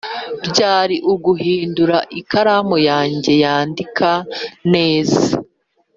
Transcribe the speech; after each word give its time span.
byari 0.47 0.95
uguhindura 1.13 1.97
ikaramu 2.19 2.75
yanjye 2.89 3.31
yandika 3.43 4.09
neza 4.73 5.23